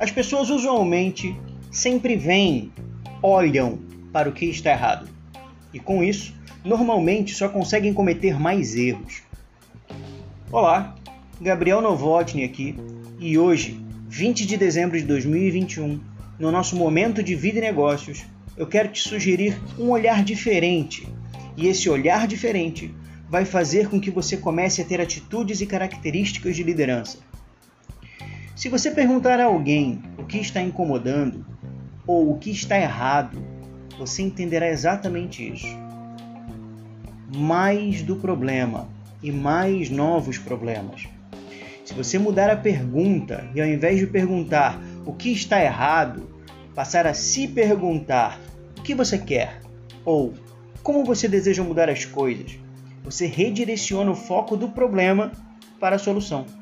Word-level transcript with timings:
As 0.00 0.10
pessoas 0.10 0.48
usualmente 0.48 1.36
sempre 1.70 2.16
veem, 2.16 2.72
olham 3.22 3.78
para 4.10 4.30
o 4.30 4.32
que 4.32 4.46
está 4.46 4.70
errado. 4.70 5.06
E 5.74 5.78
com 5.78 6.02
isso, 6.02 6.34
normalmente 6.64 7.34
só 7.34 7.50
conseguem 7.50 7.92
cometer 7.92 8.40
mais 8.40 8.74
erros. 8.74 9.22
Olá, 10.50 10.96
Gabriel 11.38 11.82
Novotny 11.82 12.44
aqui, 12.44 12.74
e 13.18 13.36
hoje, 13.36 13.78
20 14.08 14.46
de 14.46 14.56
dezembro 14.56 14.98
de 14.98 15.04
2021, 15.04 16.00
no 16.38 16.50
nosso 16.50 16.76
momento 16.76 17.22
de 17.22 17.34
vida 17.34 17.58
e 17.58 17.60
negócios, 17.60 18.24
eu 18.56 18.66
quero 18.66 18.88
te 18.88 19.06
sugerir 19.06 19.60
um 19.78 19.90
olhar 19.90 20.24
diferente. 20.24 21.06
E 21.58 21.68
esse 21.68 21.90
olhar 21.90 22.26
diferente 22.26 22.90
vai 23.28 23.44
fazer 23.44 23.90
com 23.90 24.00
que 24.00 24.10
você 24.10 24.38
comece 24.38 24.80
a 24.80 24.84
ter 24.86 24.98
atitudes 24.98 25.60
e 25.60 25.66
características 25.66 26.56
de 26.56 26.62
liderança. 26.62 27.18
Se 28.60 28.68
você 28.68 28.90
perguntar 28.90 29.40
a 29.40 29.46
alguém 29.46 30.02
o 30.18 30.24
que 30.26 30.36
está 30.36 30.60
incomodando 30.60 31.46
ou 32.06 32.30
o 32.30 32.38
que 32.38 32.50
está 32.50 32.78
errado, 32.78 33.42
você 33.98 34.20
entenderá 34.20 34.68
exatamente 34.68 35.50
isso. 35.50 35.74
Mais 37.34 38.02
do 38.02 38.16
problema 38.16 38.86
e 39.22 39.32
mais 39.32 39.88
novos 39.88 40.36
problemas. 40.36 41.08
Se 41.86 41.94
você 41.94 42.18
mudar 42.18 42.50
a 42.50 42.56
pergunta 42.56 43.48
e 43.54 43.62
ao 43.62 43.66
invés 43.66 43.98
de 43.98 44.06
perguntar 44.06 44.78
o 45.06 45.14
que 45.14 45.32
está 45.32 45.58
errado, 45.64 46.28
passar 46.74 47.06
a 47.06 47.14
se 47.14 47.48
perguntar 47.48 48.38
o 48.78 48.82
que 48.82 48.94
você 48.94 49.16
quer 49.16 49.62
ou 50.04 50.34
como 50.82 51.02
você 51.02 51.26
deseja 51.26 51.64
mudar 51.64 51.88
as 51.88 52.04
coisas, 52.04 52.58
você 53.02 53.24
redireciona 53.24 54.10
o 54.10 54.14
foco 54.14 54.54
do 54.54 54.68
problema 54.68 55.32
para 55.80 55.96
a 55.96 55.98
solução. 55.98 56.59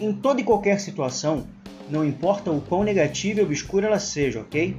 Em 0.00 0.12
toda 0.12 0.40
e 0.40 0.44
qualquer 0.44 0.80
situação, 0.80 1.46
não 1.88 2.04
importa 2.04 2.50
o 2.50 2.60
quão 2.60 2.82
negativa 2.82 3.40
e 3.40 3.44
obscura 3.44 3.86
ela 3.86 3.98
seja, 3.98 4.40
ok? 4.40 4.76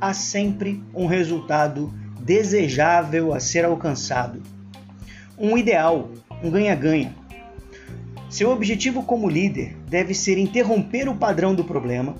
Há 0.00 0.12
sempre 0.12 0.82
um 0.92 1.06
resultado 1.06 1.92
desejável 2.20 3.32
a 3.32 3.40
ser 3.40 3.64
alcançado. 3.64 4.42
Um 5.38 5.56
ideal, 5.56 6.10
um 6.42 6.50
ganha-ganha. 6.50 7.14
Seu 8.28 8.50
objetivo 8.50 9.02
como 9.02 9.30
líder 9.30 9.76
deve 9.88 10.12
ser 10.12 10.36
interromper 10.36 11.08
o 11.08 11.16
padrão 11.16 11.54
do 11.54 11.64
problema, 11.64 12.16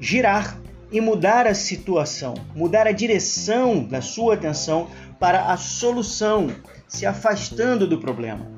girar 0.00 0.58
e 0.90 1.00
mudar 1.00 1.46
a 1.46 1.54
situação, 1.54 2.34
mudar 2.56 2.86
a 2.86 2.92
direção 2.92 3.84
da 3.84 4.00
sua 4.00 4.34
atenção 4.34 4.88
para 5.20 5.52
a 5.52 5.56
solução, 5.56 6.48
se 6.88 7.04
afastando 7.04 7.86
do 7.86 7.98
problema. 7.98 8.57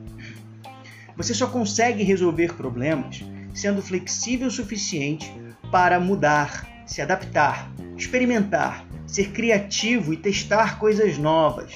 Você 1.20 1.34
só 1.34 1.46
consegue 1.46 2.02
resolver 2.02 2.54
problemas 2.54 3.22
sendo 3.52 3.82
flexível 3.82 4.48
o 4.48 4.50
suficiente 4.50 5.30
para 5.70 6.00
mudar, 6.00 6.66
se 6.86 7.02
adaptar, 7.02 7.70
experimentar, 7.94 8.86
ser 9.06 9.30
criativo 9.30 10.14
e 10.14 10.16
testar 10.16 10.78
coisas 10.78 11.18
novas. 11.18 11.74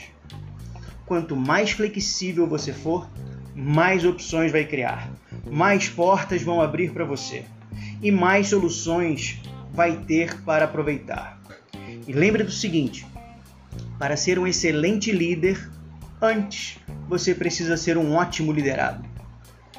Quanto 1.04 1.36
mais 1.36 1.72
flexível 1.72 2.46
você 2.46 2.72
for, 2.72 3.06
mais 3.54 4.02
opções 4.06 4.50
vai 4.50 4.64
criar, 4.64 5.12
mais 5.50 5.90
portas 5.90 6.40
vão 6.40 6.62
abrir 6.62 6.92
para 6.92 7.04
você 7.04 7.44
e 8.00 8.10
mais 8.10 8.48
soluções 8.48 9.42
vai 9.74 9.94
ter 9.94 10.40
para 10.40 10.64
aproveitar. 10.64 11.38
E 12.08 12.14
lembre 12.14 12.44
do 12.44 12.50
seguinte: 12.50 13.06
para 13.98 14.16
ser 14.16 14.38
um 14.38 14.46
excelente 14.46 15.12
líder, 15.12 15.70
antes 16.18 16.78
você 17.06 17.34
precisa 17.34 17.76
ser 17.76 17.98
um 17.98 18.14
ótimo 18.14 18.50
liderado. 18.50 19.12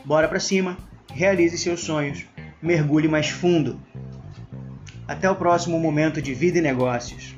Bora 0.05 0.27
para 0.27 0.39
cima, 0.39 0.77
realize 1.11 1.57
seus 1.57 1.79
sonhos, 1.79 2.25
mergulhe 2.61 3.07
mais 3.07 3.29
fundo. 3.29 3.79
Até 5.07 5.29
o 5.29 5.35
próximo 5.35 5.79
momento 5.79 6.21
de 6.21 6.33
vida 6.33 6.59
e 6.59 6.61
negócios. 6.61 7.35